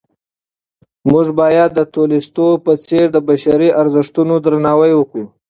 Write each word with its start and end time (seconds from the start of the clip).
موږ 1.11 1.25
باید 1.39 1.69
د 1.75 1.79
تولستوی 1.93 2.61
په 2.65 2.73
څېر 2.85 3.05
د 3.15 3.17
بشري 3.27 3.69
ارزښتونو 3.81 4.33
درناوی 4.45 4.93
وکړو. 4.95 5.25